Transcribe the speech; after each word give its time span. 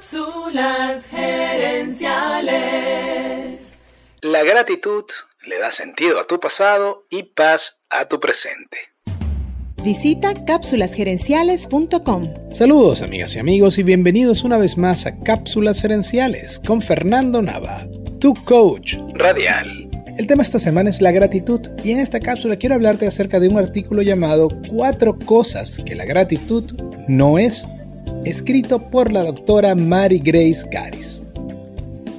Cápsulas 0.00 1.08
gerenciales. 1.10 2.00
La 4.22 4.42
gratitud 4.44 5.04
le 5.46 5.58
da 5.58 5.70
sentido 5.70 6.18
a 6.18 6.26
tu 6.26 6.40
pasado 6.40 7.04
y 7.10 7.24
paz 7.24 7.82
a 7.90 8.08
tu 8.08 8.18
presente. 8.18 8.78
Visita 9.84 10.32
cápsulasgerenciales.com. 10.46 12.32
Saludos 12.50 13.02
amigas 13.02 13.36
y 13.36 13.40
amigos 13.40 13.76
y 13.76 13.82
bienvenidos 13.82 14.42
una 14.42 14.56
vez 14.56 14.78
más 14.78 15.04
a 15.04 15.18
Cápsulas 15.18 15.82
Gerenciales 15.82 16.58
con 16.66 16.80
Fernando 16.80 17.42
Nava, 17.42 17.86
tu 18.18 18.32
coach 18.46 18.94
Radial. 19.12 19.90
El 20.16 20.26
tema 20.26 20.42
esta 20.42 20.58
semana 20.58 20.88
es 20.88 21.02
la 21.02 21.12
gratitud 21.12 21.60
y 21.84 21.92
en 21.92 21.98
esta 21.98 22.20
cápsula 22.20 22.56
quiero 22.56 22.74
hablarte 22.74 23.06
acerca 23.06 23.38
de 23.38 23.48
un 23.48 23.58
artículo 23.58 24.00
llamado 24.00 24.48
Cuatro 24.66 25.18
cosas 25.18 25.82
que 25.84 25.94
la 25.94 26.06
gratitud 26.06 26.72
no 27.06 27.38
es 27.38 27.68
escrito 28.24 28.90
por 28.90 29.12
la 29.12 29.22
doctora 29.22 29.74
Mary 29.74 30.18
Grace 30.18 30.66
Garis. 30.70 31.22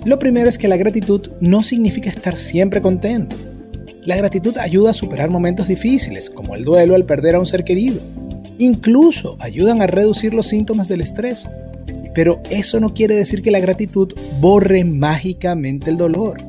Lo 0.03 0.17
primero 0.17 0.49
es 0.49 0.58
que 0.58 0.67
la 0.67 0.77
gratitud 0.77 1.30
no 1.41 1.63
significa 1.63 2.09
estar 2.09 2.35
siempre 2.35 2.81
contento. 2.81 3.35
La 4.03 4.16
gratitud 4.16 4.58
ayuda 4.58 4.91
a 4.91 4.95
superar 4.95 5.30
momentos 5.30 5.67
difíciles, 5.67 6.30
como 6.31 6.55
el 6.55 6.66
duelo 6.66 6.95
al 6.95 7.05
perder 7.05 7.35
a 7.35 7.39
un 7.39 7.45
ser 7.45 7.63
querido. 7.63 8.02
Incluso 8.58 9.38
ayudan 9.39 9.81
a 9.81 9.88
reducir 9.88 10.34
los 10.34 10.48
síntomas 10.48 10.88
del 10.88 11.02
estrés. 11.02 11.48
Pero 12.16 12.41
eso 12.49 12.80
no 12.80 12.94
quiere 12.94 13.16
decir 13.16 13.41
que 13.41 13.52
la 13.52 13.59
gratitud 13.59 14.13
borre 14.39 14.83
mágicamente 14.83 15.91
el 15.91 15.97
dolor. 15.97 16.41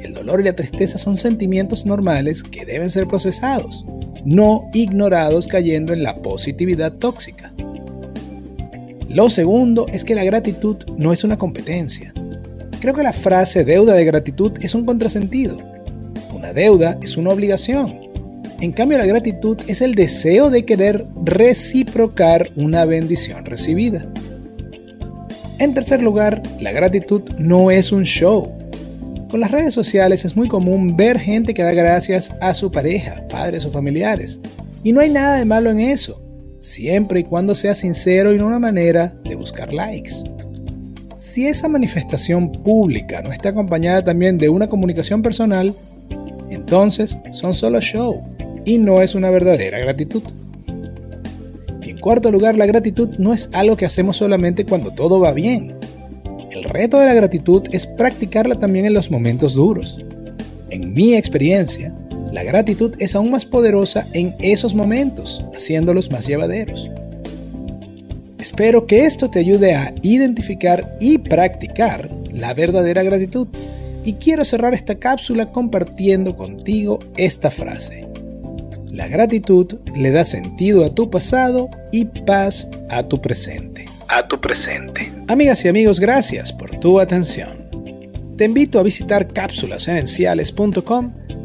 El 0.00 0.14
dolor 0.14 0.40
y 0.40 0.44
la 0.44 0.56
tristeza 0.56 0.96
son 0.96 1.16
sentimientos 1.16 1.84
normales 1.84 2.42
que 2.42 2.64
deben 2.64 2.90
ser 2.90 3.06
procesados, 3.06 3.84
no 4.24 4.68
ignorados 4.72 5.46
cayendo 5.46 5.92
en 5.92 6.02
la 6.02 6.16
positividad 6.16 6.92
tóxica. 6.92 7.52
Lo 9.08 9.28
segundo 9.28 9.86
es 9.88 10.02
que 10.02 10.14
la 10.14 10.24
gratitud 10.24 10.76
no 10.96 11.12
es 11.12 11.24
una 11.24 11.36
competencia. 11.36 12.12
Creo 12.80 12.94
que 12.94 13.02
la 13.02 13.12
frase 13.12 13.64
deuda 13.64 13.94
de 13.94 14.04
gratitud 14.04 14.52
es 14.62 14.74
un 14.74 14.84
contrasentido. 14.86 15.58
Una 16.34 16.52
deuda 16.52 16.98
es 17.02 17.16
una 17.16 17.30
obligación. 17.30 17.92
En 18.60 18.72
cambio, 18.72 18.98
la 18.98 19.06
gratitud 19.06 19.58
es 19.68 19.82
el 19.82 19.94
deseo 19.94 20.48
de 20.48 20.64
querer 20.64 21.06
reciprocar 21.22 22.48
una 22.56 22.86
bendición 22.86 23.44
recibida. 23.44 24.06
En 25.58 25.74
tercer 25.74 26.02
lugar, 26.02 26.42
la 26.60 26.72
gratitud 26.72 27.22
no 27.38 27.70
es 27.70 27.92
un 27.92 28.04
show. 28.04 28.54
Con 29.28 29.40
las 29.40 29.50
redes 29.50 29.74
sociales 29.74 30.24
es 30.24 30.34
muy 30.34 30.48
común 30.48 30.96
ver 30.96 31.18
gente 31.18 31.52
que 31.52 31.62
da 31.62 31.72
gracias 31.72 32.32
a 32.40 32.54
su 32.54 32.70
pareja, 32.70 33.22
padres 33.28 33.66
o 33.66 33.70
familiares. 33.70 34.40
Y 34.82 34.92
no 34.92 35.00
hay 35.00 35.10
nada 35.10 35.36
de 35.36 35.44
malo 35.44 35.70
en 35.70 35.80
eso 35.80 36.23
siempre 36.64 37.20
y 37.20 37.24
cuando 37.24 37.54
sea 37.54 37.74
sincero 37.74 38.32
y 38.32 38.38
no 38.38 38.46
una 38.46 38.58
manera 38.58 39.14
de 39.22 39.36
buscar 39.36 39.72
likes. 39.72 40.14
Si 41.18 41.46
esa 41.46 41.68
manifestación 41.68 42.50
pública 42.50 43.22
no 43.22 43.30
está 43.30 43.50
acompañada 43.50 44.02
también 44.02 44.38
de 44.38 44.48
una 44.48 44.66
comunicación 44.66 45.20
personal, 45.20 45.74
entonces 46.50 47.18
son 47.32 47.52
solo 47.52 47.80
show 47.80 48.24
y 48.64 48.78
no 48.78 49.02
es 49.02 49.14
una 49.14 49.30
verdadera 49.30 49.78
gratitud. 49.78 50.22
Y 51.82 51.90
en 51.90 51.98
cuarto 51.98 52.30
lugar, 52.30 52.56
la 52.56 52.66
gratitud 52.66 53.10
no 53.18 53.34
es 53.34 53.50
algo 53.52 53.76
que 53.76 53.84
hacemos 53.84 54.16
solamente 54.16 54.64
cuando 54.64 54.90
todo 54.90 55.20
va 55.20 55.32
bien. 55.32 55.74
El 56.50 56.64
reto 56.64 56.98
de 56.98 57.06
la 57.06 57.14
gratitud 57.14 57.62
es 57.72 57.86
practicarla 57.86 58.58
también 58.58 58.86
en 58.86 58.94
los 58.94 59.10
momentos 59.10 59.52
duros. 59.52 60.02
En 60.70 60.94
mi 60.94 61.14
experiencia, 61.14 61.94
la 62.34 62.42
gratitud 62.42 62.96
es 62.98 63.14
aún 63.14 63.30
más 63.30 63.44
poderosa 63.44 64.08
en 64.12 64.34
esos 64.40 64.74
momentos, 64.74 65.44
haciéndolos 65.54 66.10
más 66.10 66.26
llevaderos. 66.26 66.90
Espero 68.40 68.88
que 68.88 69.06
esto 69.06 69.30
te 69.30 69.38
ayude 69.38 69.76
a 69.76 69.94
identificar 70.02 70.96
y 71.00 71.18
practicar 71.18 72.10
la 72.32 72.52
verdadera 72.52 73.04
gratitud. 73.04 73.46
Y 74.04 74.14
quiero 74.14 74.44
cerrar 74.44 74.74
esta 74.74 74.96
cápsula 74.96 75.46
compartiendo 75.46 76.36
contigo 76.36 76.98
esta 77.16 77.52
frase. 77.52 78.08
La 78.90 79.06
gratitud 79.06 79.76
le 79.94 80.10
da 80.10 80.24
sentido 80.24 80.84
a 80.84 80.92
tu 80.92 81.10
pasado 81.10 81.70
y 81.92 82.04
paz 82.04 82.66
a 82.90 83.04
tu 83.04 83.20
presente. 83.20 83.84
A 84.08 84.26
tu 84.26 84.40
presente. 84.40 85.12
Amigas 85.28 85.64
y 85.64 85.68
amigos, 85.68 86.00
gracias 86.00 86.52
por 86.52 86.70
tu 86.80 86.98
atención. 86.98 87.64
Te 88.36 88.44
invito 88.44 88.80
a 88.80 88.82
visitar 88.82 89.28
cápsulasgerenciales.com 89.28 91.12